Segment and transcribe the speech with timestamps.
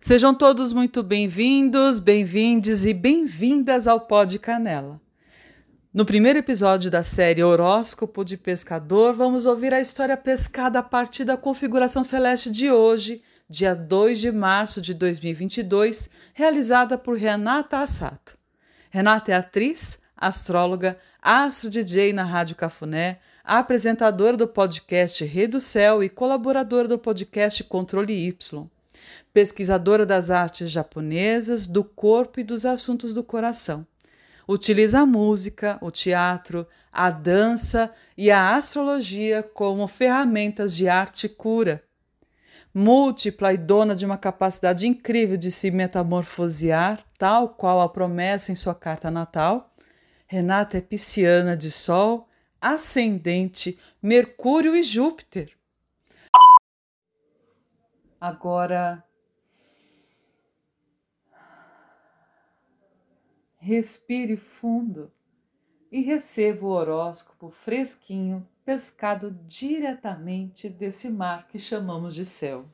[0.00, 5.00] Sejam todos muito bem-vindos, bem-vindes e bem-vindas ao Pod Canela.
[5.92, 11.24] No primeiro episódio da série Horóscopo de Pescador, vamos ouvir a história pescada a partir
[11.24, 18.38] da configuração celeste de hoje, dia 2 de março de 2022, realizada por Renata Assato.
[18.90, 26.08] Renata é atriz, astróloga, astro-DJ na Rádio Cafuné, apresentadora do podcast Rei do Céu e
[26.08, 28.70] colaboradora do podcast Controle Y
[29.32, 33.86] pesquisadora das artes japonesas, do corpo e dos assuntos do coração.
[34.46, 41.28] Utiliza a música, o teatro, a dança e a astrologia como ferramentas de arte e
[41.28, 41.82] cura.
[42.72, 48.54] Múltipla e dona de uma capacidade incrível de se metamorfosear, tal qual a promessa em
[48.54, 49.74] sua carta natal,
[50.26, 52.28] Renata é pisciana de Sol,
[52.60, 55.57] ascendente, Mercúrio e Júpiter.
[58.20, 59.04] Agora,
[63.58, 65.12] respire fundo
[65.90, 72.66] e receba o horóscopo fresquinho pescado diretamente desse mar que chamamos de céu.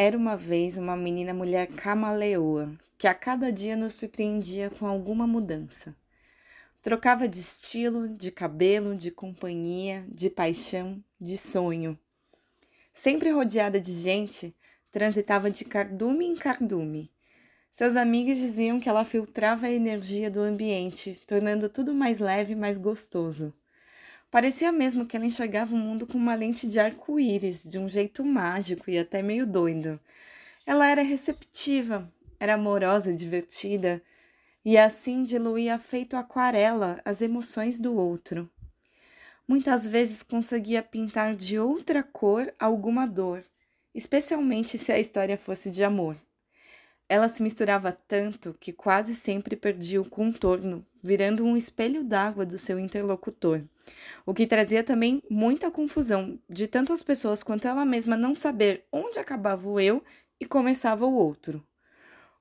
[0.00, 5.26] Era uma vez uma menina mulher camaleoa, que a cada dia nos surpreendia com alguma
[5.26, 5.92] mudança.
[6.80, 11.98] Trocava de estilo, de cabelo, de companhia, de paixão, de sonho.
[12.94, 14.54] Sempre rodeada de gente,
[14.88, 17.10] transitava de cardume em cardume.
[17.72, 22.56] Seus amigos diziam que ela filtrava a energia do ambiente, tornando tudo mais leve e
[22.56, 23.52] mais gostoso.
[24.30, 28.22] Parecia mesmo que ela enxergava o mundo com uma lente de arco-íris, de um jeito
[28.22, 29.98] mágico e até meio doido.
[30.66, 34.02] Ela era receptiva, era amorosa, divertida,
[34.62, 38.50] e assim diluía feito aquarela as emoções do outro.
[39.46, 43.42] Muitas vezes conseguia pintar de outra cor alguma dor,
[43.94, 46.18] especialmente se a história fosse de amor.
[47.08, 52.58] Ela se misturava tanto que quase sempre perdia o contorno, virando um espelho d'água do
[52.58, 53.62] seu interlocutor,
[54.24, 58.84] o que trazia também muita confusão, de tanto as pessoas quanto ela mesma não saber
[58.92, 60.02] onde acabava o eu
[60.40, 61.64] e começava o outro.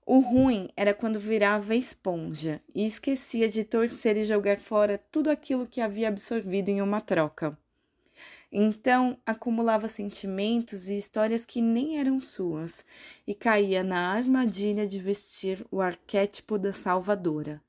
[0.05, 5.67] O ruim era quando virava esponja e esquecia de torcer e jogar fora tudo aquilo
[5.67, 7.57] que havia absorvido em uma troca.
[8.49, 12.85] Então acumulava sentimentos e histórias que nem eram suas
[13.27, 17.61] e caía na armadilha de vestir o arquétipo da salvadora.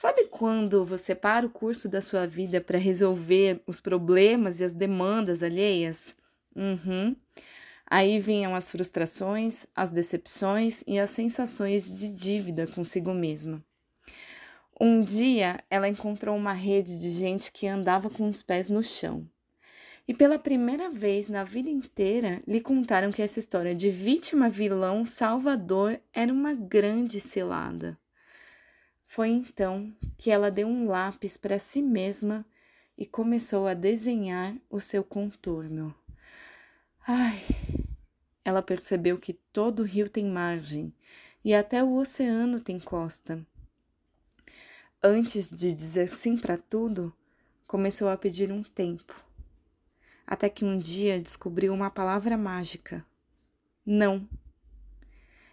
[0.00, 4.72] Sabe quando você para o curso da sua vida para resolver os problemas e as
[4.72, 6.14] demandas alheias?
[6.54, 7.16] Uhum.
[7.84, 13.60] Aí vinham as frustrações, as decepções e as sensações de dívida consigo mesma.
[14.80, 19.28] Um dia ela encontrou uma rede de gente que andava com os pés no chão.
[20.06, 25.04] E pela primeira vez na vida inteira lhe contaram que essa história de vítima, vilão,
[25.04, 27.98] salvador era uma grande cilada.
[29.08, 32.46] Foi então que ela deu um lápis para si mesma
[32.96, 35.92] e começou a desenhar o seu contorno.
[37.04, 37.40] Ai!
[38.44, 40.94] Ela percebeu que todo rio tem margem
[41.44, 43.44] e até o oceano tem costa.
[45.02, 47.12] Antes de dizer sim para tudo,
[47.66, 49.26] começou a pedir um tempo
[50.28, 53.02] até que um dia descobriu uma palavra mágica:
[53.84, 54.28] não.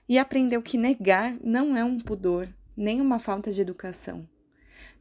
[0.07, 4.27] E aprendeu que negar não é um pudor, nem uma falta de educação.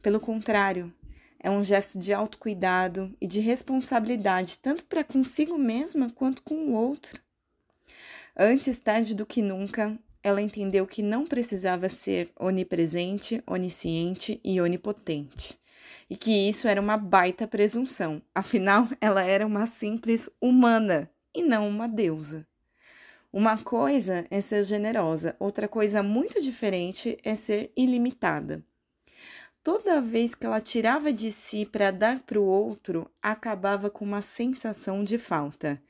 [0.01, 0.93] Pelo contrário,
[1.39, 6.73] é um gesto de autocuidado e de responsabilidade, tanto para consigo mesma quanto com o
[6.73, 7.19] outro.
[8.37, 15.59] Antes tarde do que nunca, ela entendeu que não precisava ser onipresente, onisciente e onipotente
[16.09, 21.67] e que isso era uma baita presunção, afinal, ela era uma simples humana e não
[21.67, 22.47] uma deusa.
[23.35, 28.63] Uma coisa é ser generosa, outra coisa muito diferente é ser ilimitada.
[29.61, 34.21] Toda vez que ela tirava de si para dar para o outro, acabava com uma
[34.21, 35.83] sensação de falta.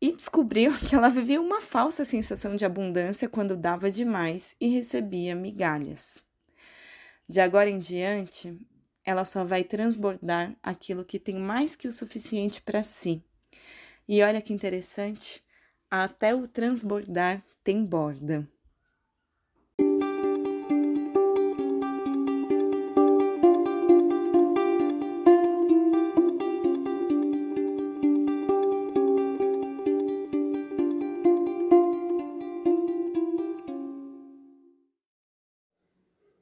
[0.00, 5.34] E descobriu que ela vivia uma falsa sensação de abundância quando dava demais e recebia
[5.34, 6.22] migalhas.
[7.28, 8.56] De agora em diante,
[9.04, 13.20] ela só vai transbordar aquilo que tem mais que o suficiente para si.
[14.06, 15.42] E olha que interessante,
[15.94, 18.48] até o transbordar tem borda.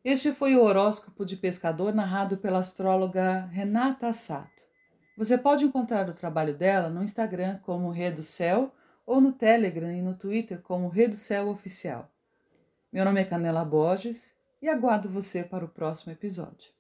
[0.04, 4.64] Este foi o horóscopo de pescador narrado pela astróloga Renata Sato.
[5.18, 8.72] Você pode encontrar o trabalho dela no Instagram como Redo Céu
[9.10, 12.08] ou no Telegram e no Twitter como Céu Oficial.
[12.92, 16.70] Meu nome é Canela Borges e aguardo você para o próximo episódio.